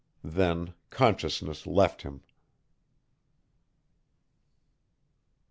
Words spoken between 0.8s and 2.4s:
consciousness left him.